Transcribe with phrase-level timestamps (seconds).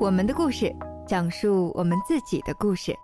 [0.00, 0.74] 我们的故事，
[1.06, 2.96] 讲述我们自己的故事。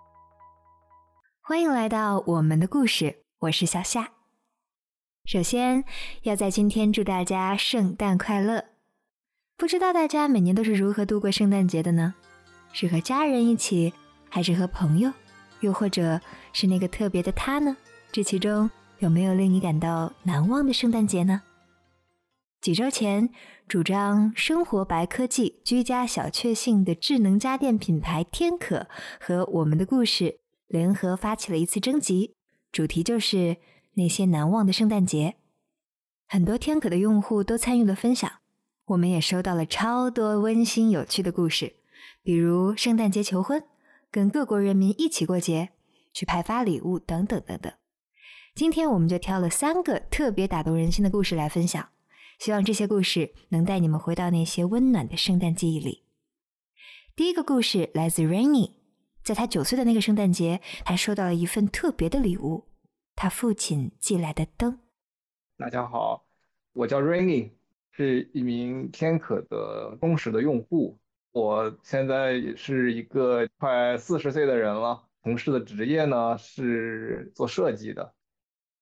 [1.41, 4.09] 欢迎来到我们的故事，我是小夏。
[5.23, 5.83] 首先
[6.23, 8.65] 要在今天祝大家圣诞快乐。
[9.55, 12.15] 不知道大家每年都是如何度过圣诞节的呢？
[12.73, 13.93] 是和家人一起，
[14.27, 15.13] 还是和朋友，
[15.59, 16.19] 又或者
[16.51, 17.77] 是那个特别的他呢？
[18.11, 18.67] 这其中
[18.97, 21.43] 有没有令你感到难忘的圣诞节呢？
[22.59, 23.29] 几周前，
[23.67, 28.87] 主张生活白科技、居家小确幸的智能家电品牌天可
[29.19, 32.33] 和我们的故事联合发起了一次征集，
[32.71, 33.57] 主题就是
[33.93, 35.35] 那些难忘的圣诞节。
[36.27, 38.29] 很多天可的用户都参与了分享，
[38.87, 41.75] 我们也收到了超多温馨有趣的故事，
[42.21, 43.63] 比如圣诞节求婚、
[44.11, 45.69] 跟各国人民一起过节、
[46.11, 47.71] 去派发礼物等等等等。
[48.53, 51.87] 今天我们就挑了三个特别打动人心的故事来分享。
[52.37, 56.03] 希望这些故事能带你们回到那些温暖的圣诞记忆里。
[57.15, 58.73] 第一个故事来自 Rainy，
[59.23, 62.65] 在他九岁的那个圣诞节，他收到了一份特别的礼物，
[63.15, 64.79] 他父亲寄来的灯。
[65.57, 66.27] 大家好，
[66.73, 67.53] 我叫 Rainy，
[67.91, 70.99] 是一名天可的忠实的用户。
[71.31, 78.13] 我现在也是一个快四十岁的人了，从事的职业呢是做设计的。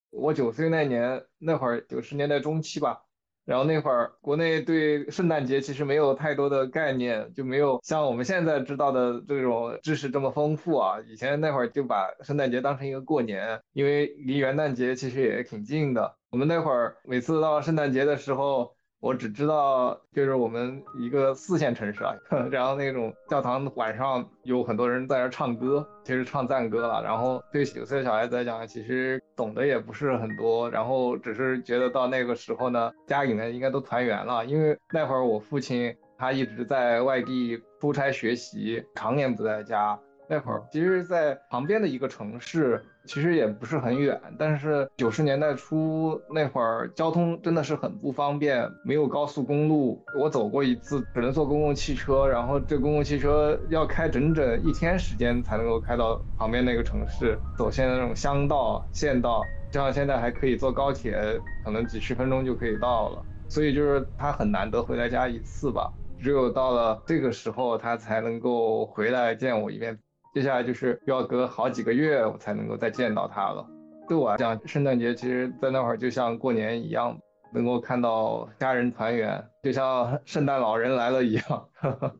[0.09, 3.04] 我九岁那年，那会儿九十年代中期吧。
[3.45, 10.97] 然后那会儿，国内对圣诞节其实没有太多的概念，就没有像我们现在知道的这种知识这么丰富啊。
[11.07, 16.15] 以前那会儿就把圣诞节当成一个过年，因为离元旦节其实也挺近的。
[16.31, 18.75] 我们那会儿每次到圣诞节的时候。
[19.01, 22.15] 我只知道，就是我们一个四线城市啊，
[22.49, 27.03] 然后那种教堂晚上有很多人在那唱歌，其实唱赞歌了。
[27.03, 39.99] 然后对九岁小孩子来讲，其实懂得也不是很多，然后只是觉得到那个时候呢，家里面应该都团圆了，因为那会儿我父亲他一直在外地出差学习，常年不在家。
[40.27, 44.19] 那会儿其实，在旁边的一个城市，其实也不是很远。
[44.37, 50.03] 但是九十年代初那会儿，交通真的是很不方便，没有高速公路。
[50.19, 57.37] 我走过一次，只能坐公共汽车，然后这公共汽车要开整整一天时间才能够开到旁边那个城市。
[57.57, 63.23] 走现在那种乡道、县道，像现在还可以坐高铁，可能几十分钟就可以到了。
[63.47, 69.95] 所以就是他很难得回来家一次吧，只有到了这个时候，他才能够回来见我一面。
[70.35, 73.65] 接下来就是要隔好几个月，我才能够再见到他了。
[74.05, 77.17] 对我来讲，圣诞节其实在那会儿就像过年一样，
[77.53, 81.69] 能够看到家人团圆，就像圣诞老人来了一样。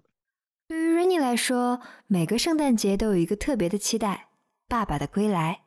[0.70, 4.30] 对于 Rainy 来说，每个圣诞节都有一个特别的期待——
[4.70, 5.64] 爸爸的归来。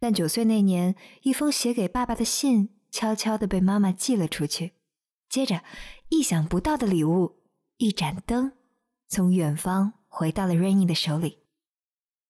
[0.00, 4.72] 但九岁那年，一封写给爸爸的信悄悄地被妈妈寄了出去。
[5.28, 5.60] 接着，
[6.08, 7.36] 意想不到的礼物——
[7.78, 8.50] 一盏灯，
[9.06, 11.43] 从远方回到了 Rainy 的手里。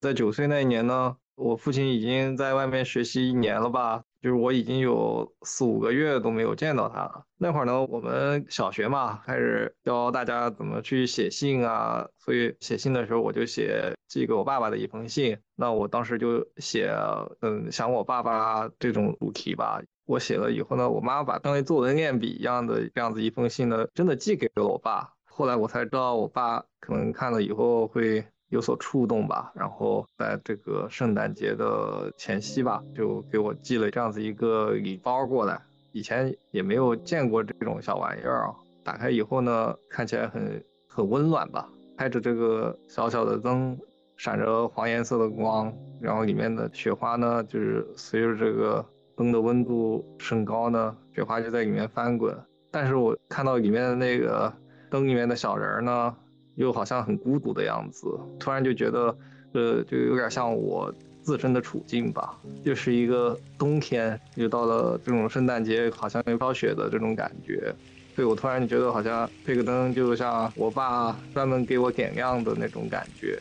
[0.04, 7.25] 在九岁那一年呢，我父亲已经在外面学习一年了吧，就是我已经有四五个月都没有见到他了。
[7.38, 15.38] 那会儿呢，我们小学嘛，开始教大家怎么去写信啊，所以写信的时候我就写寄给我爸爸的一封信。
[15.56, 16.94] 那我当时就写，
[17.41, 19.81] 嗯，想我爸爸这种主题吧。
[20.04, 25.15] 我写了以后呢，我妈把当作文练笔一样的这样子一封信呢，真的寄给了我爸。
[25.25, 28.22] 后来我才知道，我爸可能看了以后会。
[28.54, 35.60] 有所触动吧，然后在这个圣诞节的前夕吧，就给我寄了这样子一个礼包过来。
[35.91, 38.54] 以前也没有见过这种小玩意儿啊，
[38.84, 41.69] 打开以后呢，看起来很很温暖吧。
[41.98, 43.76] 开着这个小小的灯，
[44.16, 48.84] 闪着黄颜色的光，然后里面的雪花呢，就是随着这个
[49.16, 52.36] 灯的温度升高呢，雪花就在里面翻滚。
[52.71, 54.53] 但是我看到里面的那个
[54.91, 56.15] 灯里面的小人儿呢。
[56.56, 58.06] 又好像很孤独的样子，
[58.38, 59.16] 突然就觉得，
[59.53, 60.92] 呃，就有点像我
[61.22, 62.39] 自身的处境吧。
[62.65, 67.74] 就是一个冬天，又到了这种圣诞节，好像有飘雪的这种感觉。
[68.15, 73.39] 所以我突然觉得，好像这个灯就像我爸专门给我点亮的那种感觉。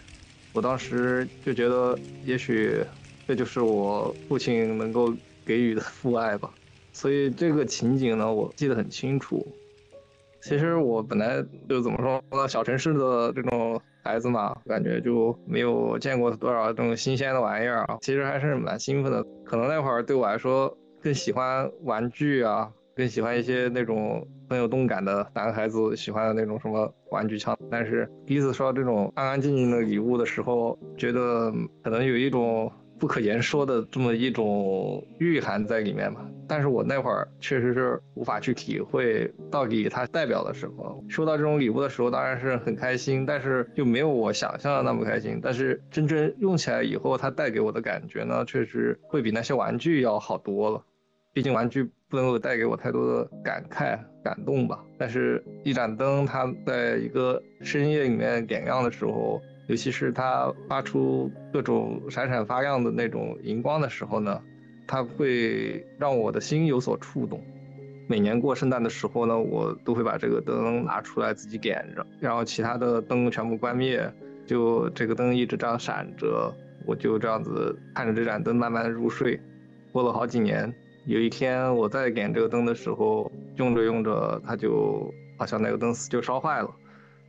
[0.52, 2.84] 我当时就觉得，也许
[3.28, 5.14] 这就是我父亲能够
[5.46, 6.50] 给予的父爱吧。
[6.92, 9.48] 所以这个情景呢，我记得很清楚。
[10.44, 17.98] 其实我本来就怎么说呢，小城市的这种孩子嘛，感觉就没有见过多少这种新鲜的玩意儿啊。
[18.02, 19.24] 其实还是蛮兴奋的。
[19.46, 27.58] 可能那会儿对我来说更喜欢玩具啊，更喜欢一些那种很有动感的男孩子喜欢的那种什么玩具枪。
[27.72, 31.50] 但是第一次收到这种安安静静的礼物的时候，觉得
[31.82, 32.70] 可能有一种。
[33.04, 36.26] 不可言说的这么一种蕴含在里面吧。
[36.48, 41.04] 但是我那会儿确实是无法去体会到底它代表了什么。
[41.10, 45.38] 收到这种礼物的时候，当然是很开心，但是就没有我想象的那么开心。
[45.44, 50.82] 但是真正用起来以后，它带给我的感觉呢，确实会比那些玩具要好多了。
[51.34, 54.82] 毕竟玩具不能够带给我太多的感慨、感动吧。
[54.98, 64.42] 但是，一盏灯，它在一个深夜里面点亮的时候，尤其是它发出各种闪闪发亮的那种荧光的时候呢，
[64.86, 67.42] 它会让我的心有所触动。
[68.08, 74.12] 每年过圣诞的时候呢，我都会把这个灯拿出来自己点着，然后其他的灯全部关灭，
[74.46, 76.54] 就这个灯一直这样闪着，
[76.86, 79.40] 我就这样子看着这盏灯慢慢入睡。
[79.92, 80.74] 过了好几年。
[81.06, 86.70] 有一天我在点这个灯的时候，用着用着，它就好像那个灯丝就烧坏了。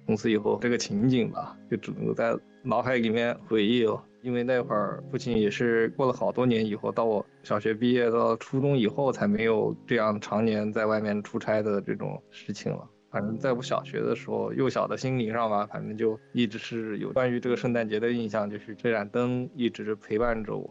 [0.07, 4.03] 从此以后，这个情景吧，就只能在脑海里面回忆了。
[4.23, 12.89] 因为那会儿父亲也是过了好多年以后，到我小学毕业到初中以后，才没有这样常年在外面出差的这种事情了。
[13.11, 20.69] 反正在我小学的时候，幼小的心灵上吧，反正就一直是有关于这个圣诞节的印象，就是这盏灯一直陪伴着我。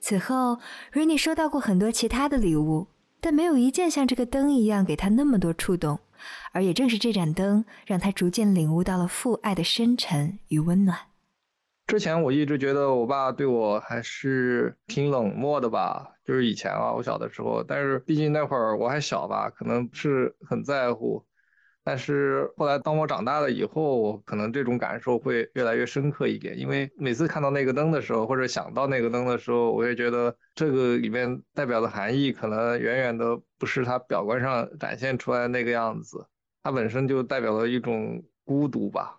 [0.00, 0.58] 此后
[0.92, 2.88] ，Rainy 收到过很多其他的礼物，
[3.20, 5.98] 但没有一件像这个灯一样给他那么多触动。
[6.52, 10.98] 而也正是这盏灯，让他逐渐领悟到了父爱的深沉与温暖。
[11.86, 17.64] 之前我一直觉得我爸对我还是挺冷漠的吧，就是以前啊，我小的时候。
[17.64, 21.24] 但是毕竟那会儿我还小吧，可能不是很在乎。
[21.82, 26.58] 但是后来，当我长大了以后，可能这种感受会越来越深刻一点。
[26.58, 36.26] 因为每次看到那个灯的时候，或者想到那个灯的时候，我也觉得这个里面代表的含义，可能远远的不是它表观上展现出来那个样子。
[36.62, 39.16] 它本身就代表了一种孤独吧。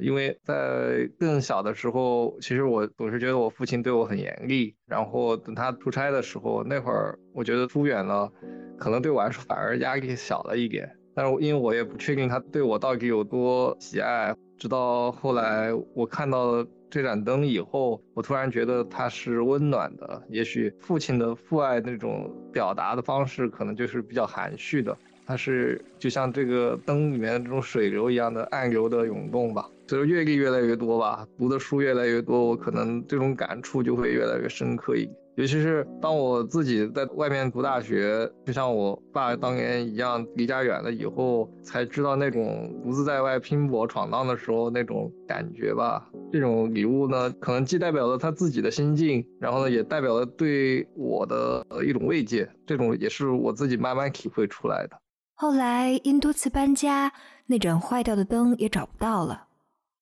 [0.00, 4.76] 因为在更小的时候，其实我总是觉得我父亲对我很严厉。
[4.86, 8.30] 然后等他出差的时候，那会儿我觉得出远了，
[8.78, 10.88] 可能对我来说反而压力小了一点。
[11.20, 20.22] 但是因为我也不确定他对我到底有多喜爱，直到后来我看到这盏灯以后，我突然觉得它是温暖的。
[20.30, 24.96] 也许父亲的父爱那种表达的方式，可能就是比较含蓄的。
[25.26, 29.68] 它是就像这个灯里面的这种水流一样的暗流的涌动吧。
[29.88, 35.14] 随着阅历越来越多吧，读的书越来越多，我可能这种感触就会越来越深刻一点。
[35.40, 46.06] 尤其是当我自己在外面读大学，就像我爸当年一样离家远了以后，才知道那种独自在外拼搏闯荡的时候那种感觉吧。
[46.30, 52.46] 这种礼物呢，可能既代表了他自己的心境，然后呢，也代表了对我的一种慰藉。
[52.66, 55.00] 这种也是我自己慢慢体会出来的。
[55.36, 57.14] 后来因多次搬家，
[57.46, 59.44] 那盏坏掉的灯也找不到了，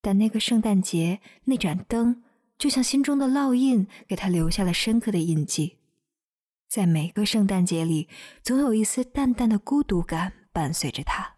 [0.02, 2.24] 但那个圣诞节那盏灯。
[2.58, 5.76] 就像心中的烙印，给他留下了深刻的印记。
[6.68, 8.08] 在每个圣诞节里，
[8.42, 11.36] 总有一丝淡淡的孤独感伴随着他。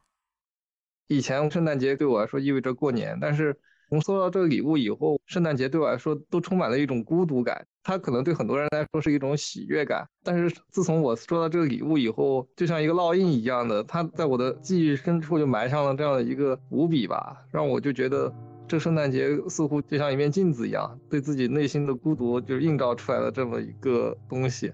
[1.08, 3.54] 以前圣诞节对我来说意味着过年，但是
[3.90, 7.66] 从收到这个礼物以后，圣诞节对我来说都充满了一种孤独感。
[7.82, 18.34] 它可能对很多人来说是一种喜悦感，但是自从我收到这个礼物以后，就像一个烙印一样的，它在我的记忆深处就埋上了这样的一个伏笔吧，让我就觉得。
[18.70, 24.72] 这圣诞节似乎就像一面镜子一样，对自己内心的孤独就是映照出来了这么一个东西。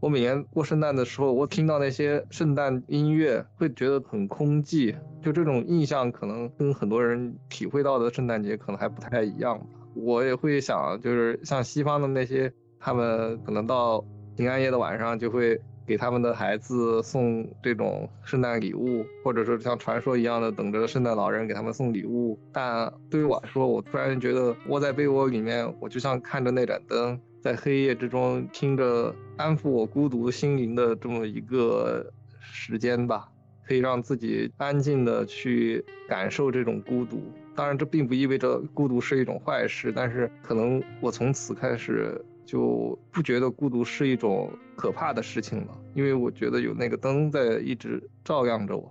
[0.00, 4.96] 我每年过圣诞的时候，我听到那些圣诞音乐，会觉得很空寂。
[5.20, 9.60] 就这种印象，可能跟很多人体会到的圣诞节可能还不太一样。
[9.94, 14.02] 我也会想，就是像西方的那些，他们可能到
[14.38, 15.60] 平安夜的晚上就会。
[15.86, 22.38] 给他们的孩子送这种圣诞礼物，或者说像传说一样的等着圣诞老人给他们送礼物。
[22.52, 32.10] 但对于我来说，我突然觉得窝在被窝里面，我就像看着那盏灯，在黑夜之中听着安抚我孤独心灵的这么一个
[32.40, 33.28] 时间吧，
[33.66, 37.22] 可以让自己安静的去感受这种孤独。
[37.54, 42.24] 当然，这并不意味着孤独是一种坏事，但是可能我从此开始。
[42.44, 48.90] 就不觉得孤独是一种可怕的事情了，因为我觉得有那个灯在一直照亮着我。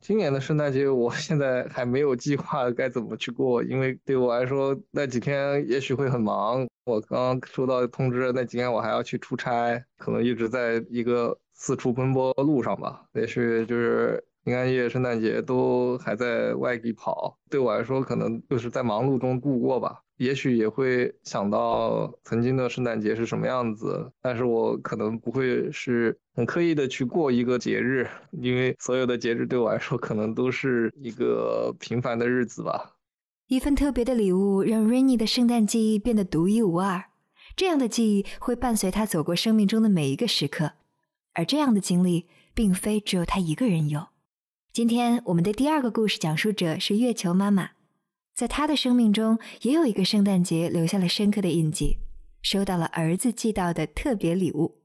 [0.00, 6.66] 今年的圣诞节，我 现在还没有计划该怎么去过，因为对我来说那几天也许会很忙。
[6.84, 13.04] 我刚收到通知，那几天我还要去出差，可能一直在一个四处奔波路上吧。
[13.12, 20.02] 也许就是平安夜、圣诞节都还在外地跑，对我来说可能就是在忙碌中度过吧。
[20.16, 32.96] 也许也会想到曾经的圣诞节是什么样子，但是我可能不会是很刻意的去过一个节日，因为所有的节日对我来说可能都是一个平凡的日子吧。
[33.48, 37.04] 一份特别的礼物让 Rainy 的圣诞记忆变得独一无二，
[37.56, 40.72] 这样的记忆会伴随他走过生命中的每一个时刻，
[41.34, 44.06] 而这样的经历并非只有他一个人有。
[44.72, 47.72] 今天我们的第二个故事讲述者是月球妈妈，
[48.34, 51.98] 在她的生命中也有一个圣诞节留下了深刻的印记，
[52.40, 54.80] 收到了儿子寄到的特别礼物，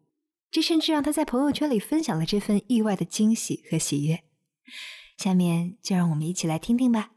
[0.51, 4.25] 这甚至让她在朋友圈里分享了这份意外的惊喜和喜悦。
[5.15, 7.11] 下面就让我们一起来听听吧。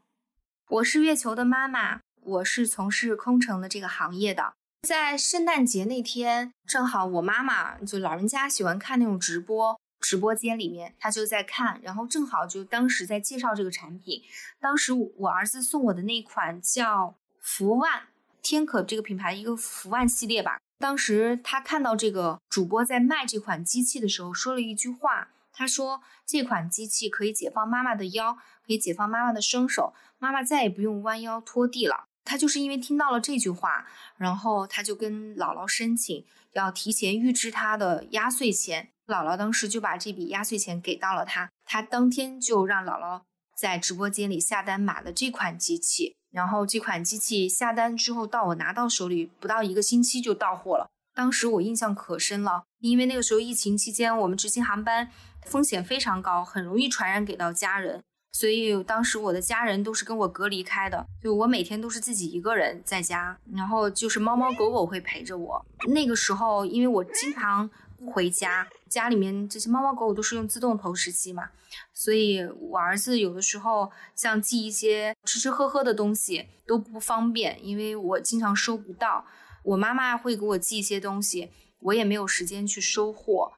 [0.69, 4.53] 我是月球的妈妈，我是从事空乘的这个行业的。
[4.87, 9.81] 在圣诞节那天，正好我妈妈就老人家喜欢看那种直播。
[10.01, 14.23] 直播间里面，他就在看，然后正好就当时在介绍这个产品。
[14.59, 18.09] 当时我儿子送我的那款叫福万
[18.43, 20.59] 天可这个品牌一个福万系列吧。
[20.79, 28.35] 当时他看到这个主播在卖这款机器的时候，说了一句话，他说这款机器可以解放妈妈的腰，
[28.67, 32.07] 可以解放妈妈的双手，妈妈再也不用弯腰拖地了。
[32.25, 33.87] 他就是因为听到了这句话，
[34.17, 38.91] 然后他就跟姥姥申请要提前预支他的压岁钱。
[39.07, 43.23] 姥姥当时就把这笔压岁钱给到了他，他当天就让姥姥
[43.57, 50.89] 在直播间里下单买了这款机器，然后这款机器下单之后到我拿到手里不到一个星期就到货了。
[51.13, 55.11] 当时我印象可深了，因为那个时候疫情期间我们执行航班
[55.45, 65.67] 风险非常高，很容易传染给到家人，所以当时我的家人都是跟我隔离开的，就我每天都是自己一个人在家，然后就是猫猫狗狗会陪着我。
[65.89, 67.71] 那个时候因为我经常。
[68.01, 71.51] 不回家，家里面这些猫猫狗狗都是用自动投食机嘛，
[71.93, 79.27] 所以我儿子有的时候像寄一些吃吃喝喝的东西都不方便，因为我经常收不到。
[79.63, 83.53] 我妈妈会给我寄一些东西，我也没有时间去收货。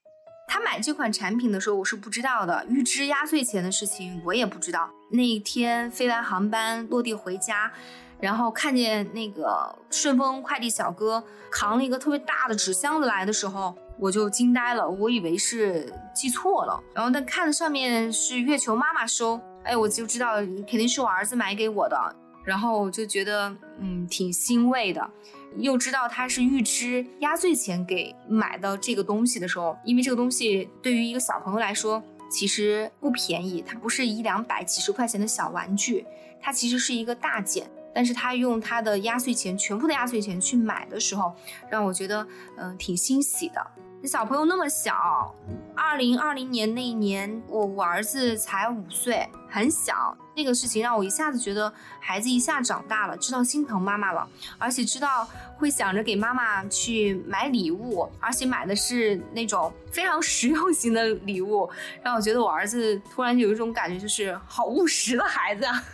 [0.52, 4.90] 他买这款产品的时候，我是不知道的，预支压岁钱的事情我也不知道。
[5.08, 7.72] 那一天飞完航班落地回家。
[8.20, 16.78] 然后看见那个顺丰快递小哥扛了一个特别大的纸箱子来的时候，我就惊呆了，我以为是寄错了。
[16.94, 22.14] 然后但看上面是月球妈妈收，哎，我就知道肯定是我儿子买给我的。
[22.44, 25.10] 然后我就觉得嗯挺欣慰的，
[25.58, 36.04] 又知道他是预支压岁钱给买的这个东西的时候，因为这个东西对于一个小朋友来说其实不便宜，它不是一两百几十块钱的小玩具，
[36.40, 37.70] 它其实是一个大件。
[37.94, 41.34] 但是他用他的压岁钱，全部的压岁钱去买的时候，
[41.70, 43.66] 让我觉得，嗯，挺欣喜的。
[44.04, 45.32] 那小朋友那么小，
[45.76, 50.16] 二零二零年那一年，我我儿子才五岁，很小。
[50.34, 54.26] 那个事情让我一下子觉得孩子一下长大了，知道心疼妈妈了，
[54.58, 61.70] 而且知道会想着给妈妈去买礼物，而且买的是那种非常实用型的礼物，
[62.02, 65.84] 让我觉得我儿子突然有一种感觉，就是好务实的孩子啊。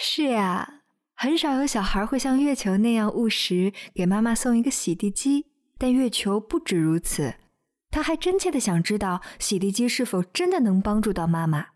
[0.00, 0.82] 是呀，
[1.16, 5.46] 很少有小孩会像月球那样务实，给妈妈送一个洗地机。
[5.76, 7.34] 但月球不止如此，
[7.90, 11.66] 他还真切的想知道洗地机是否真的能帮助到妈妈。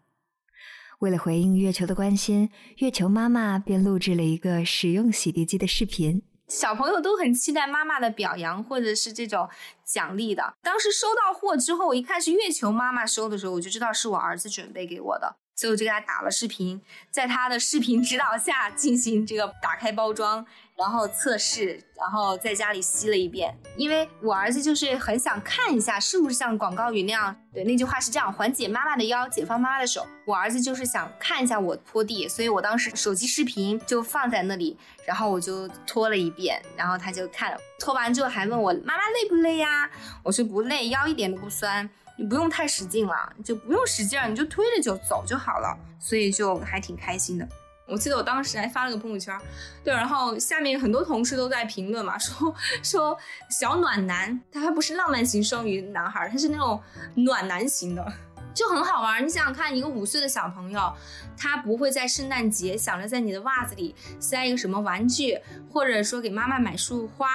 [1.01, 6.23] 为了回应月球的关心，月球妈妈便录制了一个使用洗地机的视频。
[6.47, 9.49] 小朋友都很期待妈妈的表扬或者是这种
[9.85, 10.55] 奖励的。
[10.63, 15.39] 当时收到货之后，我一看是月球妈妈收的时候，我就知道是我儿子准备给我的。
[15.55, 16.81] 所以我就给他打了视频，
[17.11, 20.45] 在他的视频指导下进行这个打开包装，
[20.77, 23.57] 然后测试，然后在家里吸了一遍。
[23.77, 30.07] 因为我儿子就是很想看一下是不是像广告语那样，对那句话是这样：缓解妈妈的腰，解放妈妈的手。
[30.25, 37.59] 我儿子就是想看一下我拖地，所以我当时手机视频就放在那里，然后我就拖了一遍，然后他就看了。
[37.79, 39.91] 拖完之后还问我妈妈累不累呀？
[40.23, 41.89] 我说不累，腰一点都不酸。
[42.23, 47.49] 你不用太使劲了，就不用使劲，你就推着就走就好了，所以就还挺开心的。
[47.85, 49.37] 我记得我当时还发了个朋友圈，
[49.83, 53.19] 对，然后下面很多同事都在评论嘛， 说说
[53.51, 56.81] 小暖男，他还不是浪漫型双鱼男孩，他是那种
[57.17, 58.13] 暖男型的。
[58.55, 60.93] 就很好玩，你想想看，一个五岁的小朋友，
[61.37, 65.39] 他不会在圣诞节想着在你的袜子里塞一个什么玩具，
[65.71, 67.29] 或者说给妈妈买束花，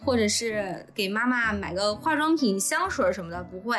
[0.00, 3.76] 或者是给妈妈买个化妆品、香水什么的，不会。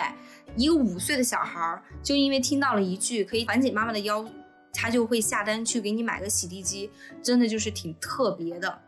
[0.55, 4.23] 一个五岁的小孩，就因为听到了一句可以缓解妈妈的腰，
[4.71, 6.91] 他就会下单去给你买个洗地机，
[7.23, 8.79] 真的就是挺特别的。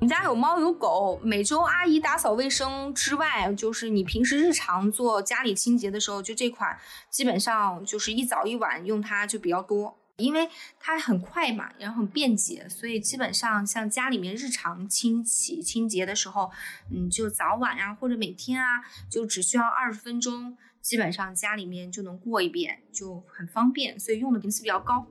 [0.00, 10.46] 我们家有猫有狗，每周阿姨打扫卫生之外，就是你平时日常做家里清洁的时候，就这款基本上就是一早一晚用它就比较多，因为
[10.78, 16.50] 它很快嘛，然后很便捷，所以基本上像家里面日常清洗清洁的时候，
[16.92, 25.06] 嗯，就早晚啊或者每天啊，就只需要二十分钟，基本上家里面就能过一遍，就很方便，所以用的频次比较高。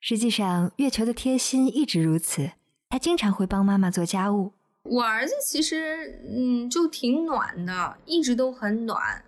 [0.00, 2.50] 实际上，月球的贴心一直如此。
[2.88, 4.52] 他经常会帮妈妈做家务。
[4.84, 9.24] 我儿子其实嗯就挺暖的，一直都很暖。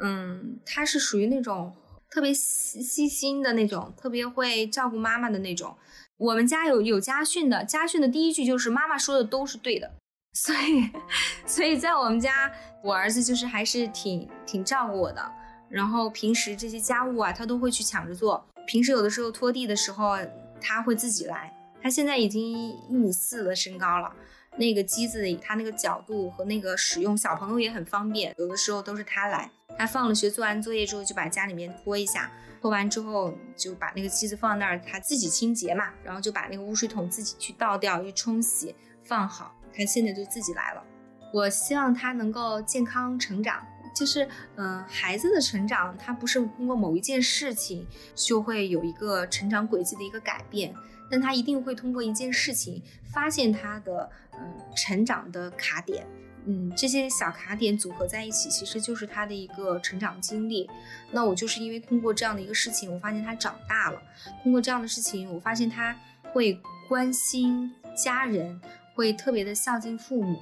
[0.00, 1.74] 嗯，他是属于那种
[2.08, 5.76] 特别细心的那种，特别会照顾妈妈的那种。
[6.16, 9.90] 我们家有有家训的，家训的第一句就是妈妈说的都是对的。
[10.34, 10.90] 所以，
[11.44, 12.50] 所以在我们家，
[12.82, 15.32] 我儿子就是还是挺挺照顾我的。
[15.68, 18.46] 然后平时这些家务啊，他都会去抢着做。
[18.66, 20.16] 平时有的时候拖地的时候，
[20.60, 21.52] 他会自己来。
[21.82, 22.42] 他现在已经
[22.88, 24.14] 一米四的身高了，
[24.56, 28.34] 那个机子他那个角度和那个使用，小朋友也很方便。
[28.38, 29.50] 有的时候都是他来。
[29.76, 35.90] 他放了学，做完作业之后，就把家里面拖一下，拖完之后就把那个机子放那儿，他自己清洁嘛。
[36.04, 39.54] 然后就把那个污水桶自己去倒掉，一冲洗，放好。
[39.74, 40.84] 他现在就自己来了。
[41.32, 50.74] 我希望他能够健康成长，就是，嗯，孩子的成长，他不是通过某一件事情就会有一个成长轨迹的一个改变，
[51.12, 54.40] 但他一定会通过一件事情发现他的，嗯，
[54.74, 56.06] 成长的卡点，
[56.46, 60.70] 嗯，这些小卡点组合在一起，其实就是他的一个成长经历。
[61.10, 64.02] 那我就是因为通过这样的一个事情，我发现他长大了，
[64.42, 65.94] 通过这样的事情，我发现他
[66.32, 68.58] 会关心家人。
[68.94, 70.38] 会特别的孝敬父母，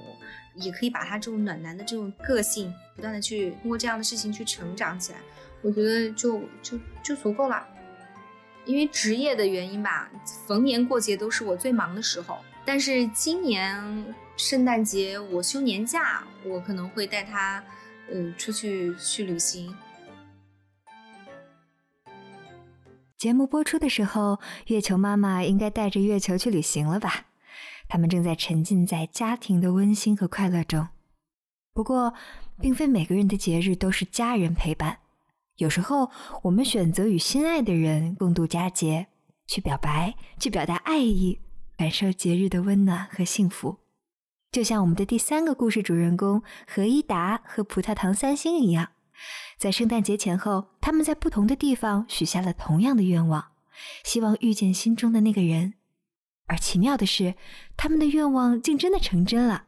[0.55, 5.19] 也可以把他这种暖男的这种个性，不断的去通过这样的事情去成长起来，
[5.61, 7.65] 我觉得就就就足够了。
[8.65, 10.09] 因为职业的原因吧，
[10.47, 12.37] 逢年过节都是我最忙的时候。
[12.63, 17.63] 但是今年圣诞节我休年假，我可能会带他，
[18.11, 19.75] 嗯，出去去旅行。
[23.17, 27.25] 节目播出的时候，月球妈妈应该带着月球去旅行了吧？
[27.87, 30.87] 他们正在沉浸在家庭的温馨和快乐中。
[31.73, 32.13] 不过，
[32.59, 34.99] 并非每个人的节日都是家人陪伴。
[35.57, 36.09] 有时候，
[36.43, 39.07] 我们选择与心爱的人共度佳节，
[39.47, 41.39] 去表白，去表达爱意，
[41.77, 43.77] 感受节日的温暖和幸福。
[44.51, 48.89] 就像我们的第三个故事主人公何一达和葡萄糖三星一样，
[49.57, 53.51] 在圣诞节前后，他们在不同的地方许下了同样的愿望，
[54.03, 55.75] 希望遇见心中的那个人。
[56.47, 57.35] 而奇妙的是，
[57.77, 59.65] 他们的愿望竟真的成真了，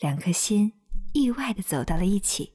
[0.00, 0.72] 两颗心
[1.12, 2.53] 意外的走到了一起。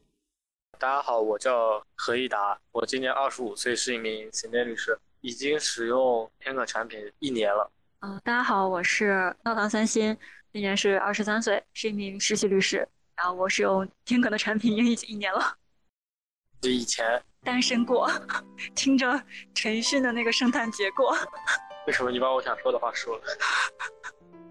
[0.79, 7.69] 大家好，我叫何一达，我今年二十五岁，是一名行政律师，已经使用天可产品一年了。
[7.99, 10.17] 嗯，大家好，我是闹堂三星，
[10.53, 12.87] 今年是二十三岁，是一名实习律师，
[13.17, 15.53] 然后我使用天可的产品也已经一年了。
[16.61, 18.09] 就以前单身过，
[18.73, 19.21] 听着
[19.53, 21.13] 陈奕迅的那个圣诞节过。
[21.87, 23.23] 为什么你把我想说的话说了？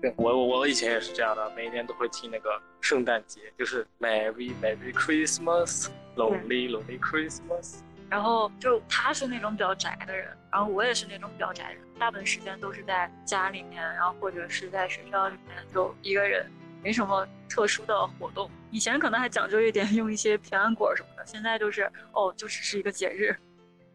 [0.01, 7.81] 对我我我以前也是这样的，每一年都会听那个圣诞节，就是 Merry Merry Christmas，Lonely Lonely Christmas。
[8.09, 16.51] 然后就他是那种比较宅的人，然后我也是那种比较宅人，大部分时间都是在家里面，然后或者是在学校里面就一个人，
[16.83, 18.49] 没什么特殊的活动。
[18.71, 23.37] 以前可能还讲究一点， 用一些平安果什么的，现在就是哦，就只是一个节日。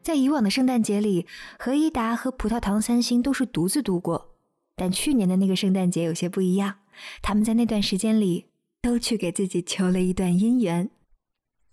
[0.02, 1.26] 在以往的圣诞节里，
[1.58, 4.33] 何一达和葡萄糖三星都是独自度过。
[4.76, 6.80] 但去年的那个圣诞节有些不一样，
[7.22, 8.48] 他们在那段时间里
[8.82, 10.90] 都去给自己求了一段姻缘。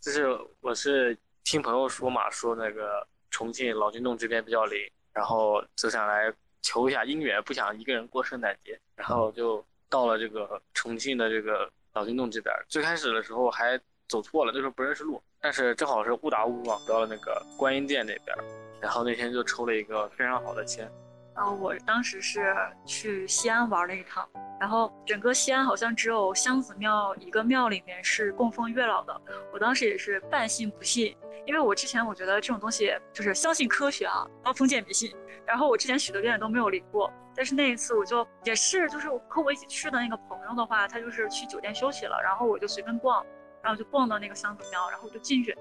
[0.01, 0.27] 就是
[0.61, 4.79] 我是听朋友说嘛，说那个重庆老君洞这边比较灵，
[5.13, 6.33] 然后就想来
[6.63, 12.55] 求一下姻缘，不想一个人过圣诞节，然后就到了这个重庆的这个老君洞这边。
[12.69, 15.23] 最开始的时候还走错了，那时候不认识路。
[15.41, 18.37] 但是正好是误打误撞到了那个观音殿那边，
[18.79, 20.91] 然后那天就抽了一个非常好的签。
[21.35, 24.29] 然后我当时是去西安玩了一趟，
[24.61, 29.21] 然后整个西安好像只有香子庙一个庙里面是供奉月老的。
[29.53, 31.16] 我当时也是半信不信，
[31.47, 35.14] 因为我之前我觉得这种东西就是相信科学啊，然后封建迷信。
[35.47, 43.25] 然后我之前许的愿都没有灵过，但是那一次我就也是，就是和我一起去的那个朋友的话，他就是去酒店休息了，然后我就随便逛。
[43.62, 45.55] 然后就逛到那个香子庙，然后我就进去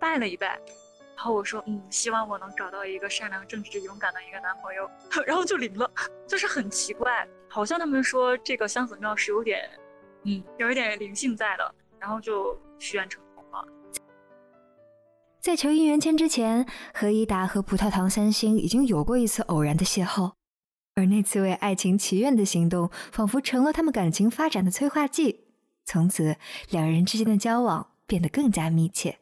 [0.00, 0.58] 拜了一拜，
[1.16, 4.90] 然后我说，嗯，希望我能找到一个善良、正直、勇敢的一个男朋友，
[5.24, 5.88] 然后就灵了，
[6.26, 9.70] 就是很奇怪，好像他们说这个香子庙是有点，
[10.24, 13.64] 嗯，有一点灵性在的，然后就许愿成功了。
[15.40, 20.32] 在求姻缘签之前，何一达和葡萄糖三星已经有过一次偶然的邂逅，
[20.96, 25.44] 而那次为爱情祈愿的行动，仿佛成了他们感情发展的催化剂。
[25.84, 26.36] 从此，
[26.70, 29.18] 两人之间的交往变得更加密切。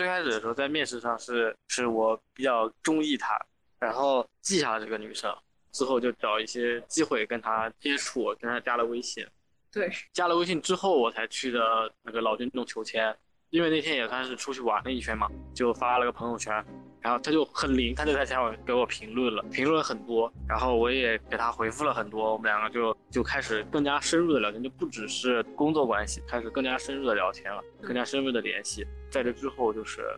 [0.00, 3.38] 最开始的时候，在面试上是是我比较中意她，
[3.78, 5.30] 然后记下了这个女生，
[5.72, 9.22] 之后就找一些机会跟她接触，跟她加了微信。
[9.70, 11.60] 对，加了微信之后，我才去的
[12.00, 13.14] 那个老君洞求签，
[13.50, 16.64] 因为那天也算是出去玩了一圈嘛，就发了个朋友圈，
[17.00, 28.86] 然后他就很灵，他就在下面给我评论了，评论很多，然后我也给他回复了很多，我们两个就就开始更加深入的聊天，就不只是工作关系，开始更加深入的聊天了，更加深入的联系。
[29.10, 30.16] 在这之后就是。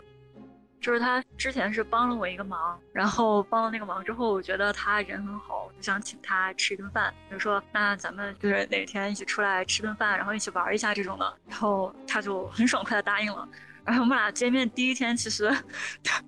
[0.82, 11.36] 就是他之前是帮了我一个忙，然后帮了那个忙之后，我觉得他人很好，我就想请他吃一顿饭，就说那咱们就是哪天一起出来吃顿饭，然后一起玩一下这种的。
[11.48, 13.48] 然后他就很爽快的答应了。
[13.84, 15.48] 然后我们俩见面第一天，其实
[16.02, 16.22] 他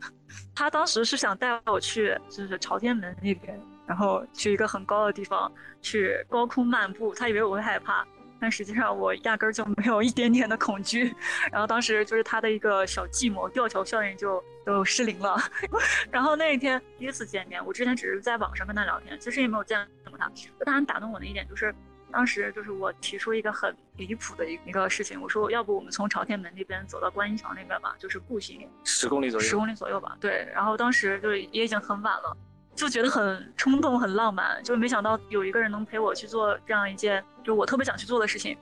[0.54, 5.50] 他当时是想带我去就是朝天门那边，然后去一个很高的地方
[5.82, 8.06] 去高空漫步，他以为我会害怕。
[8.44, 11.16] 但实际上我压根儿就没有一点点的恐惧，
[11.50, 15.38] 然后当时就是他的一个小计谋，吊桥效应就就失灵了。
[16.12, 19.78] 然后那一天第一次见面，我之前只是在网上跟他聊天，其实也没有见
[20.10, 20.28] 过他。
[20.28, 21.74] 就他很打动我的一点就是，
[22.12, 30.18] 当时就是我提出一个很离谱的一一个事情，我说要不我们从朝天门那边走到观音桥那边吧，就是步行十公里左右，十公里左右吧。
[30.20, 32.36] 对，然后当时就也已经很晚了。
[32.74, 38.56] 就觉得很冲动，很浪漫，就没想到有一个人能陪我去做这样一件，就我特别想去做的事情。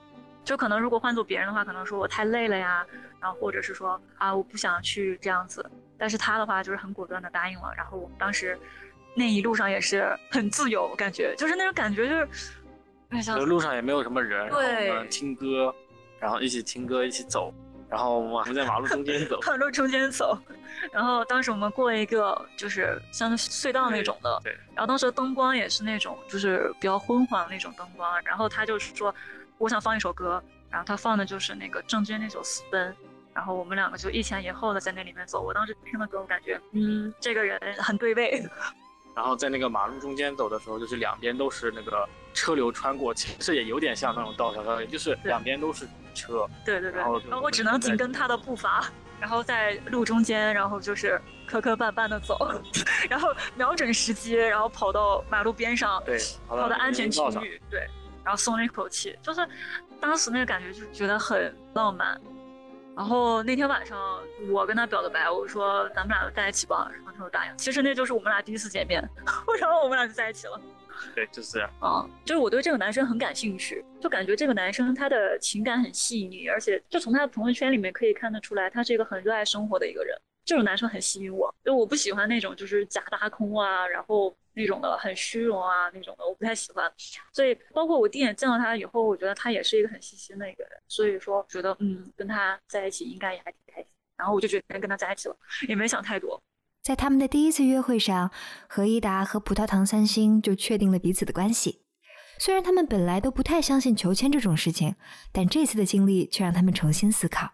[0.45, 2.85] 就可能如果换做别人的话，可能说我太累了呀，
[3.21, 5.65] 然后或者是说啊我不想去这样子。
[5.97, 7.73] 但是他的话就是很果断的答应了。
[7.77, 8.59] 然后我们当时
[9.15, 15.73] 那一路上也是很自由，感觉就是那种感觉就是，路上也没有什么人，对，听歌，
[16.19, 17.55] 然后一起听歌，一起走。
[17.93, 20.39] 然后我们在马路中间走， 马路中间走，
[20.91, 24.57] 然后当时我们过一个就是像隧道那种的，对。
[24.75, 28.11] 然后当时灯光也是那种就是比较昏黄那种灯光。
[28.25, 29.15] 然后他就是说，
[29.59, 32.91] 我想放一首歌，然后他放的就是那个郑钧那首《私奔》。
[33.35, 35.43] 然后我们两个就一前一后的在那里面走。
[35.43, 38.43] 我当时听了歌，我感觉嗯，这个人很对味。
[39.15, 46.49] 然后在那个马路中间走的时候，就是两边都是那个车流穿过，其实也有点像那种道桥效应，就是两边都是车。
[46.65, 47.01] 对对对。
[47.01, 52.39] 然后我只能紧跟他的步伐，然后在路中间，然后就是磕磕绊绊的走，
[53.11, 57.81] 然后瞄准时机，然后跑到马路边上，对，跑到安全区域，对，
[58.25, 59.47] 然后松了一口气，就是
[60.01, 62.19] 当时那个感觉就觉得很浪漫。
[62.95, 67.57] 然后那天晚上，我跟他表的白，我说咱们俩在一起吧，然后他就答应。
[67.57, 69.03] 其实那就是我们俩第一次见面，
[69.59, 70.61] 然后我们俩就在一起了。
[71.15, 80.17] 对，就是这样啊，就是我对这个男生很感兴趣，就感觉这个男生他的情感很细腻，而且就从他的朋友圈里面可以看得出来，他是一个很热爱生活的一个人。
[80.45, 84.35] 这种男生很吸引我，就我不喜欢那种就是假大空啊，然后。
[84.55, 86.93] 那种的很虚荣啊，那种的我不太喜欢，
[87.33, 95.37] 所以包括我第一眼见到他以后，我觉得他也是一个很细心的一个人，所以说觉得嗯，跟他在一起应该也还挺开心，然后我就决定跟他在一起了，
[95.69, 96.41] 也没想太多。
[96.83, 98.31] 在他们的第一次约会上，
[98.69, 101.83] 何一达和葡萄糖三星就确定了彼此的关系。
[102.39, 104.97] 虽然他们本来都不太相信求签这种事情，
[105.31, 107.53] 但这次的经历却让他们重新思考。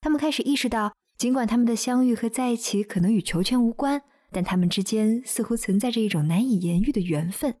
[0.00, 4.02] 他们开始意识到，尽管他们的相遇和在一起可能与求签无关。
[4.30, 7.56] 但他们之间似乎存在着一种难以言喻的缘分。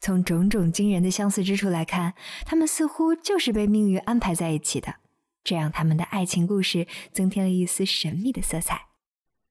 [0.00, 4.96] 从种种惊人的相似之处来看，他们似乎就是被命运安排在一起的，
[5.44, 8.88] 这让他们的爱情故事增添了一丝神秘的色彩。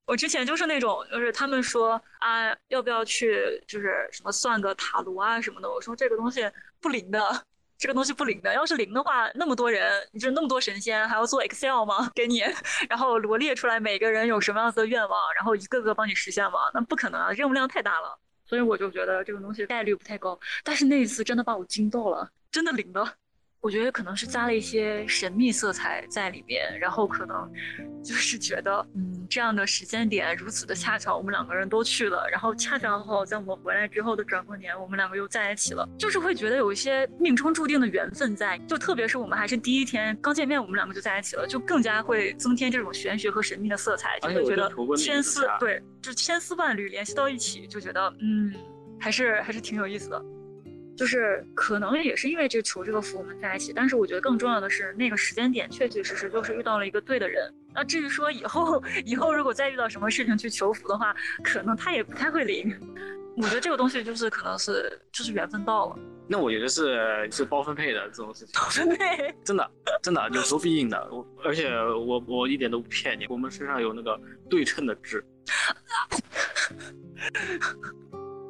[0.07, 6.41] 我之前就是那种，就是他们说啊，要不要去，就是什么算个塔罗啊什么的，我说这个东西
[6.81, 7.45] 不灵的。
[7.81, 12.07] 这个东西不灵的，要是灵的话，那么多人，你就那么多神仙，还要做 Excel 吗？
[12.13, 12.43] 给你，
[12.87, 16.59] 然后罗列出来每个人有什么样子的愿望，然后一个个帮你实现吗？
[16.75, 18.15] 那不可能啊，任务量太大了。
[18.45, 20.39] 所以我就觉得这个东西概率不太高。
[20.63, 23.15] 但是那一次真的把我惊到了，真的灵了。
[23.61, 27.47] 我觉得可能是加了一些神秘色彩在里面，然后可能
[28.03, 48.51] 就是觉得，嗯，这样的时间点如此的恰巧，我们两个人都去了，然后恰恰好在我们回来之后的转过年，我们两个又在一起了，就是会觉得有一些命中注定的缘分在，就特别是我们还是第一天刚见面，我们两个就在一起了，就更加会增添这种玄学和神秘的色彩，就会觉得千丝对，就千丝万缕联系到一起，就觉得嗯，
[48.99, 50.25] 还是还是挺有意思的。
[51.01, 57.51] 就是可能也是因为这求这个福我们在一起，但是我觉得更重要的是那个时间点确确实实就是遇到了一个对的人。
[57.73, 61.11] 那至于说以后以后如果再遇到什么事情去求福的话，
[61.43, 62.71] 可能他也不太会灵。
[63.35, 65.97] 我觉得这个东西就是可能是就是缘分到了。
[66.27, 69.71] 那我觉得是是包分配的这种事情，包分配 真的
[70.03, 71.09] 真的有求必应的。
[71.11, 75.25] 我而且我我一点都不骗你，我们身上有那个对称的痣。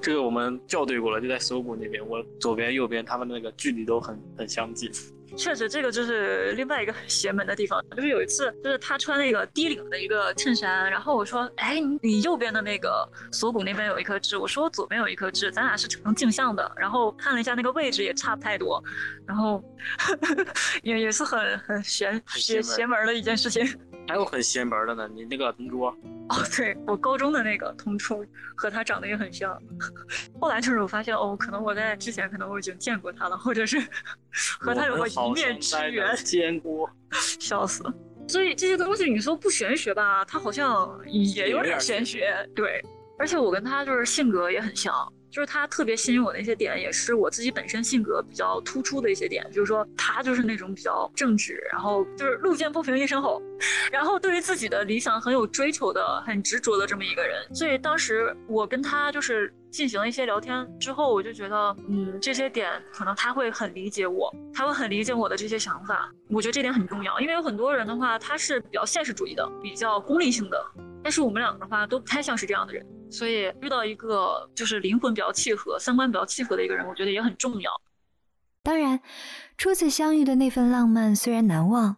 [0.02, 4.92] 这个我们校对过了，就在锁骨那边，我左边、右边，他们那个距离都很很相近。
[5.38, 7.82] 确实，这个就是另外一个很邪门的地方。
[7.96, 18.84] 就是有一次，就是他穿那个低领的一个衬衫，然后我说：“哎，你右边的那个锁骨那边有一颗痣。”我说：“我左边有一颗痣，咱俩是成镜像的。”然后看了一下那个位置，也差不太多。
[19.26, 19.64] 然后
[20.84, 23.66] 也也是很很玄邪邪门的一件事情。
[24.08, 25.96] 还有很邪门的呢，你那个同桌。
[26.30, 29.58] 哦，对我高中的那个同桌和他长得也很像。
[30.40, 33.78] 后来就是我发现，哦，可能我在之前可能我已经见过他了，或者是
[34.60, 36.16] 和他有过一面之缘。
[36.18, 37.84] 见过，笑死。
[38.28, 42.34] 所以这些东西你说不玄学吧，他好像也有点玄学。
[42.56, 42.82] 对，
[43.20, 44.94] 而且我跟他就是性格也很像。
[45.32, 49.44] 就是他特别吸引我的一些点，也是我自己本身性格比较突出的一些点。
[49.52, 53.42] 就是说，他就是那种比较正直，然后就是路见不平一声吼，
[53.92, 57.42] 然后对于自己的理想很有追求的、很执着的这么一个人。
[57.56, 66.12] 所以当时我跟他就是进行了一些聊天之后，我就觉得，嗯，这些点可能他会很理解我，他会很理解我的这些想法。
[66.30, 70.62] 我觉得这点很重要，因为有很多人的话，他是比较现实主义的，比较功利性的。
[71.04, 77.70] 但是我们两个的话都不太像是这样的人，所以遇到一个就是灵魂比较契合、三观比较契合的一个人，我觉得也很重要。
[78.64, 79.02] 当然，
[79.58, 81.98] 初次相遇的那份浪漫虽然难忘，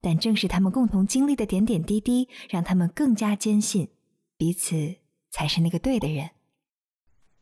[0.00, 3.88] 但正是他们共同经历的点点滴滴，让他们更加坚信
[4.36, 4.96] 彼此
[5.30, 6.30] 才是那个对的人。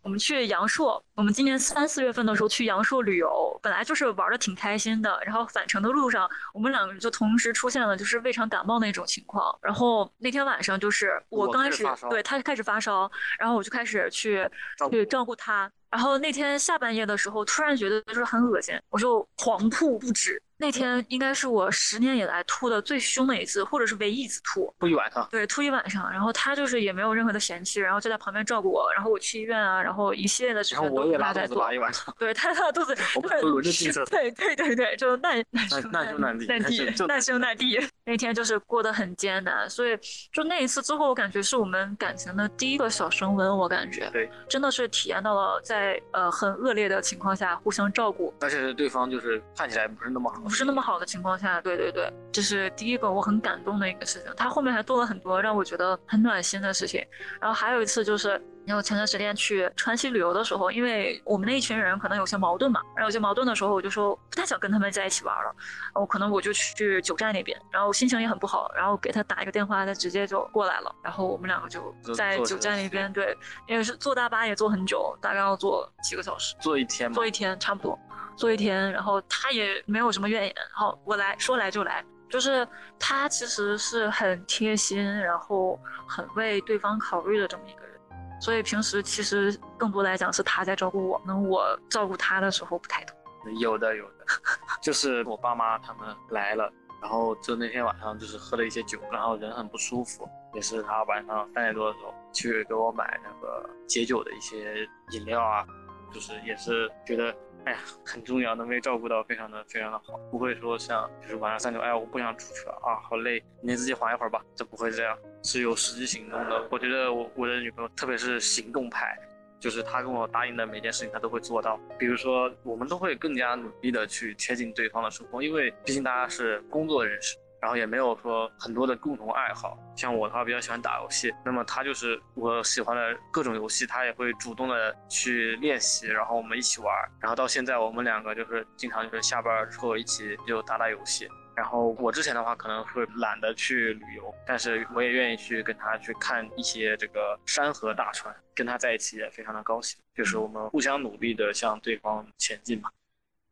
[0.06, 5.20] 我们去阳朔，我们今年三四月份的时候去阳朔旅游，本来就是玩的挺开心的。
[5.26, 9.58] 然后返程的路上，我们两个人就同时出现了就是胃肠感冒那种情况。
[9.60, 14.48] 然后那天晚上就是我刚开始对他开始发烧，然后我就开始去
[14.88, 15.68] 去照顾他。
[15.90, 20.40] 然后那天下半夜的时候，突然觉得就是很恶心，我就狂吐不止。
[20.59, 24.75] 那天应该是我十年以来吐的最凶的一次，或者是唯一一次吐。
[24.79, 25.29] 吐一晚上。
[25.31, 26.11] 对，吐一晚上。
[26.11, 28.90] 然后他就是也没有任何的嫌弃，然后就在旁边照顾我。
[28.94, 31.62] 然后我去医院啊，然后一系列的事情都他在做。
[31.62, 32.14] 拉一晚上。
[32.18, 32.96] 对，他拉肚子。
[33.16, 34.07] 我们轮着进厕所。
[34.07, 37.79] 对对对对，就难 难难兄难弟，难弟难兄难弟。
[38.07, 39.94] 那天就是过得很艰难，所以
[40.33, 43.59] 就那一次之后，我感觉是我们感情的第一个小升温。
[43.59, 45.75] 我感觉，对，真的是体验到了在
[46.12, 51.16] 呃很恶劣的情况下互相照顾，而且对方就是看起来不是那么好，不是那么好的情。
[51.26, 54.32] 况下，对对对，这是第一个我很感动的一个事情。
[54.36, 57.04] 他后面还做了很多让我觉得很暖心的事情。
[57.40, 65.55] 然后还有一次就是，然后前段时间去川西旅游的时候，因为我们那一群人可能有些矛盾嘛，然后有些矛盾的时候，我就说不太想跟他们在一起玩了。
[65.94, 70.94] 我可能我就去九寨那边，然后心情也很不好，然后给他打一个电话，他直接就过来了。
[71.02, 73.37] 然后我们两个就在九寨那边，对，
[73.68, 77.98] 因为是坐大巴也坐很久，大概要坐几个小时，坐一天，坐一天差不多。
[78.37, 87.95] 坐一天，然后他也没有什么怨言，然后我来说来就来，就是他其实是很贴心，然后很为对方考虑的这么一个人，
[88.40, 93.16] 所以平时其实更多来讲是他在照顾我，那我照顾他的时候不太多。
[93.61, 94.27] 有的有的，
[94.83, 96.70] 就是我爸妈他们来了，
[97.01, 105.64] 然后就那天晚上就是喝了一些酒，然后人很不舒服，也是他晚上三点多的时候去给我买那个解酒的一些饮料啊，
[106.12, 107.34] 就是也是觉得。
[107.64, 116.68] 哎呀，很重要，能被照顾到，非常的非常的好，不会说像就是晚上三点，哎呀，我不想出去了啊，好累，你自己缓一会儿吧，这不会这样，是有实际行动的。
[116.70, 119.18] 我觉得我我的女朋友，特别是行动派，
[119.58, 121.76] 就是她跟我答应的每件事情，她都会做到。
[121.98, 127.36] 比如说，我们都会更加努力的去贴近对方的生活，因为毕竟大家是工作人士。
[127.66, 141.29] 然后也没有说很多的共同爱好，像我的话比较喜欢打游戏，那么他就是我喜欢的各种游戏，他也会主动的去练习，然后我们一起玩，然后到现在我们两个就是经常就是下班之后一起就打打游戏。
[141.57, 152.88] 然后我之前的话可能会懒得去旅游，但是我也愿意去跟他去看一些这个山河大川，跟他在一起也非常的高兴，就是我们互相努力的向对方前进嘛。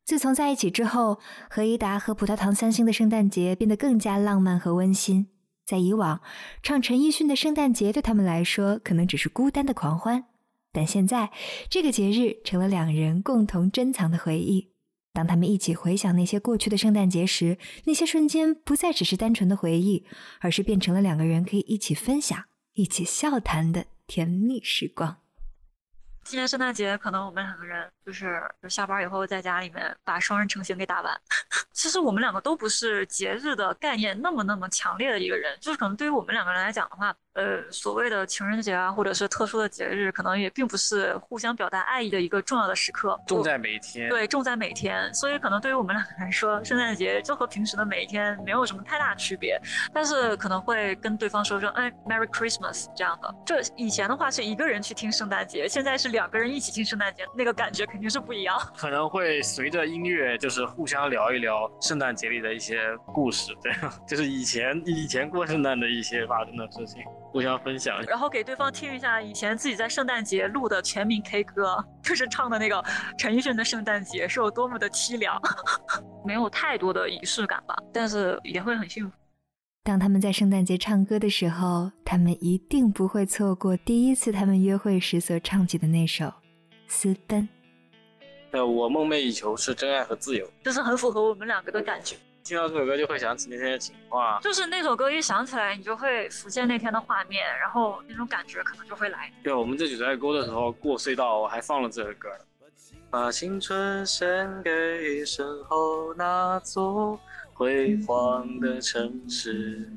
[0.04, 5.28] 自从在一起之后，何一达和葡萄糖三星的圣诞节变得更加浪漫和温馨。
[5.64, 6.20] 在以往，
[6.62, 10.26] 唱陈奕迅的圣诞节对他们来说可能只是孤单的狂欢，
[10.72, 11.30] 但现在
[11.70, 14.72] 这个节日成了两人共同珍藏的回忆。
[15.14, 20.04] 当他们一起回想那些过去的圣诞节时，那些瞬间不再只是单纯的回忆，
[20.40, 25.23] 而是变成了两个人可以一起分享、一起笑谈的甜蜜时光。
[26.24, 31.20] 今年圣诞节，可能我们两个人就是下班以后在家里面把双人成行给打完。
[31.72, 37.14] 其实我们两个都不是节日的概念那么那么强烈的一个人，就是可能对于我们两个人来讲的话。
[37.35, 43.20] 呃，所谓的情人节啊，或者是特殊的节日，可能也并不是互相表达爱意的一个重要的时刻。
[43.27, 44.09] 重在每天。
[44.09, 45.12] 对，重在每天。
[45.12, 49.61] 所以可能对于我们两个来说，圣诞节就和平时的每一天没有什么太大区别。
[49.92, 53.35] 但是可能会跟对方说说，哎，Merry Christmas 这样的。
[53.44, 58.57] 这以前的话是一个人去听圣诞节，现在是两个人一起听圣诞节，那个感觉肯定是不一样。
[58.79, 63.73] 可能会随着音乐，就是互相聊一聊圣诞节里的一些故事，对，
[64.07, 67.03] 就是以前以前过圣诞的一些发生的事情。
[67.35, 72.81] 互相分享，然后给对方听一下以前自己在圣诞节录的全民 K 歌，就是唱的那个
[73.18, 75.37] 陈奕迅的圣诞节是有多么的凄凉，
[76.25, 79.16] 没有太多的仪式感吧，但是也会很幸福。
[79.83, 86.27] 当他们在圣诞节唱歌的时候，他们一定不会错过第一次他们约会时所唱起的那首
[86.87, 87.42] 《私奔》。
[88.53, 92.14] 呃，我梦寐以求是真爱和自由，这是很符合我们两个的感觉。
[92.44, 99.33] 听到这首歌就会想起那天的情话，就是那首歌一想起来，你就会浮现那天的画面，然后那种感觉可能就会来。
[99.42, 102.28] 对，我们这九寨沟的时候过隧道，我还放了这首歌。
[103.11, 107.18] 把青春献给身后那座
[107.54, 109.90] 辉煌的城市，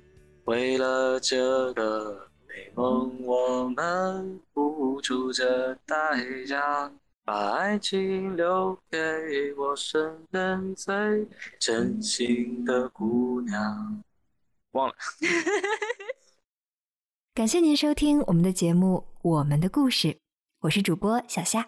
[0.45, 5.97] 为了这个美梦，我们付出着代
[6.47, 6.89] 价。
[7.27, 11.27] 把爱情留给我身边最
[11.59, 14.01] 真心的姑娘。
[14.71, 14.95] 忘了。
[17.35, 20.07] 感谢您收听我们的节目《我们的故事》，
[20.61, 21.67] 我是主播小夏。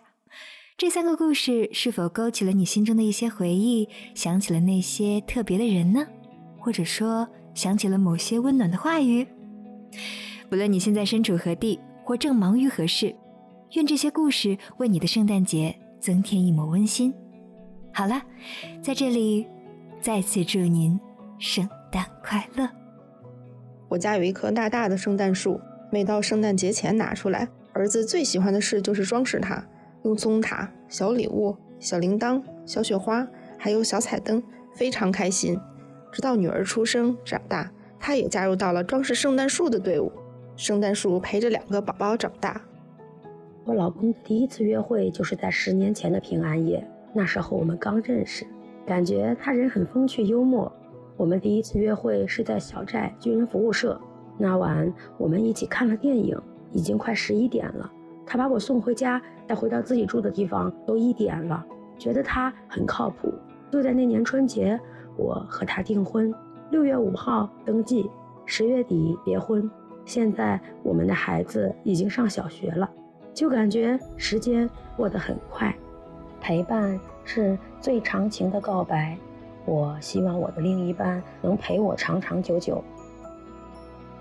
[0.78, 3.90] 这三个故事是否勾起了你心中的一些回忆？
[4.16, 6.08] 想起了那些特别的人呢？
[6.58, 9.28] 或者说想起了某些温暖的话语？
[10.50, 13.14] 不论你现在身处何地，或正忙于何事。
[13.74, 17.14] 愿这些故事为你的圣诞节增添一抹温馨。
[17.94, 18.20] 好了，
[18.82, 19.46] 在这里
[20.02, 21.00] 再次祝您
[21.38, 22.68] 圣诞快乐。
[23.88, 29.64] 我家有一棵大大的圣诞树，每到圣诞节前拿出来，儿子最喜欢的事就是装饰它，
[30.04, 33.28] 用棕塔、小礼物、小铃铛、小雪花，
[33.60, 34.42] 还有小彩灯，
[34.74, 35.60] 非常开心。
[36.12, 40.12] 直到女儿出生长大，他也加入到了装饰圣诞树的队伍。
[40.56, 42.60] 圣诞树陪着两个宝宝长大。
[43.70, 48.44] 我老公第一次约会就是在十年前的平安夜，那时候我们刚认识，
[48.84, 50.72] 感觉他人很风趣幽默。
[51.16, 54.02] 我们第一次约会是在小寨军人服务社，
[54.40, 56.36] 那晚我们一起看了电影，
[56.72, 57.88] 已经快十一点了。
[58.26, 61.64] 他把我送回家，再回到自己住的地方都一点了，
[62.00, 63.32] 觉得他很靠谱。
[63.72, 64.80] 就在那年春节，
[65.16, 66.34] 我和他订婚，
[66.72, 68.10] 六月五号登记，
[68.48, 69.70] 十月底结婚。
[70.06, 72.90] 现在我们的孩子已经上小学了。
[73.40, 75.74] 就感觉时间过得很快，
[76.42, 79.18] 陪伴是最长情的告白。
[79.64, 82.84] 我希望我的另一半能陪我长长久久。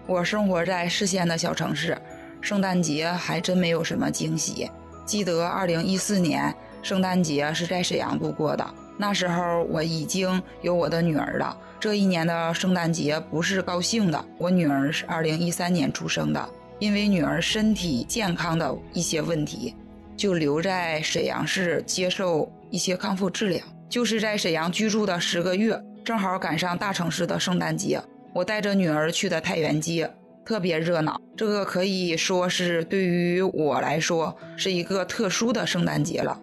[0.07, 1.99] 我生活在市县的小城市，
[2.41, 4.71] 圣诞节还真没有什么惊喜。
[5.05, 8.65] 记得2014年圣诞节是在沈阳度过的，
[8.97, 11.59] 那时候我已经有我的女儿了。
[11.81, 16.49] 这一年的圣诞节不是高兴的，我女儿是2013年出生的。
[16.79, 19.75] 因为女儿身体健康的一些问题，
[20.17, 23.61] 就留在沈阳市接受一些康复治疗。
[23.89, 28.03] 就是在沈阳居住的十个月，正好赶上大城市的圣诞节，
[28.35, 30.11] 我带着女儿去的太原街，
[30.45, 31.19] 特别热闹。
[31.35, 36.39] 这个可以说是对于我来说是一个特殊的圣诞节了。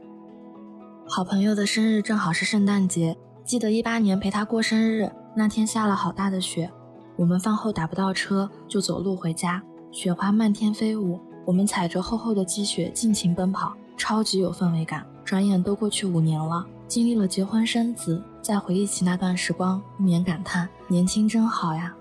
[1.07, 6.71] 好朋友的生日正好是圣诞节，记得一八年陪他过生日那天下了好大的雪，
[7.15, 9.61] 我们饭后打不到车，就走路回家。
[9.95, 15.05] 雪花漫天飞舞，我们踩着厚厚的积雪尽情奔跑，超级有氛围感。
[15.23, 21.95] 转眼都过去五年了，经历了结婚生子，再回忆起那段时光，不免感叹年轻真好呀。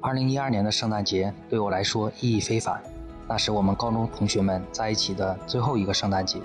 [0.00, 2.82] 二零一二年的圣诞节对我来说意义非凡，
[3.28, 6.38] 那是我们高中同学们在一起的最后一个圣诞节。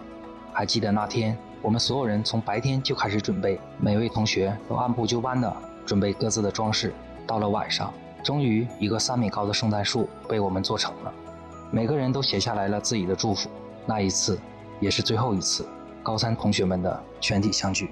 [0.51, 6.93] 还记得那天，我们所有人从白天就开始准备，每位同学都按部就班的准备各自的装饰。
[7.25, 7.89] 到了晚上。
[8.27, 11.13] 终于，一个三米高的圣诞树被我们做成了。
[11.71, 13.49] 每个人都写下来了自己的祝福。
[13.85, 14.37] 那一次，
[14.81, 15.65] 也是最后一次，
[16.03, 17.89] 高三同学们的全体相聚。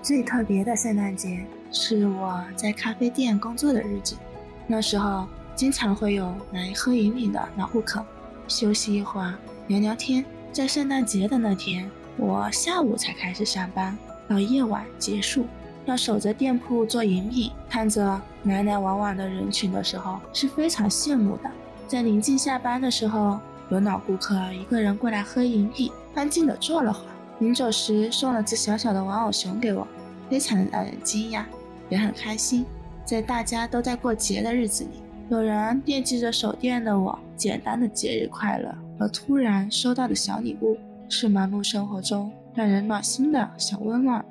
[0.00, 4.16] 最特别的圣诞节是我在咖啡店工作的日子。
[4.66, 8.02] 那时候，经常会有来喝饮品的老顾客，
[8.48, 9.34] 休息一会儿，
[9.66, 10.24] 聊聊天。
[10.50, 13.94] 在圣诞节的那天，我下午才开始上班，
[14.26, 15.44] 到夜晚结束。
[15.86, 21.50] 要守着店铺做饮品，看着来来往往的人群的时候，是非常羡慕的。
[21.86, 23.38] 在临近下班的时候，
[23.70, 29.86] 有老顾客一个人过来喝饮品，安静的坐了会儿，临走时送了只小小的玩偶熊给我，
[30.30, 31.44] 非常的让人惊讶，
[31.90, 32.64] 也很开心。
[33.04, 34.90] 在大家都在过节的日子里，
[35.28, 40.78] 有人惦记着守店的我，简单的节日快乐，而突然收到的小礼物，
[41.10, 44.24] 是忙碌生活中让人暖心的小温暖了。